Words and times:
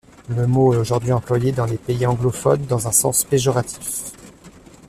Le 0.29 0.47
mot 0.47 0.73
est 0.73 0.77
aujourd'hui 0.77 1.11
employé 1.11 1.51
dans 1.51 1.67
les 1.67 1.77
pays 1.77 2.07
anglophones 2.07 2.65
dans 2.65 2.87
un 2.87 2.91
sens 2.91 3.23
péjoratif. 3.23 4.13